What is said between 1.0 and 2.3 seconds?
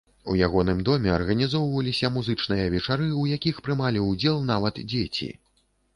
арганізоўваліся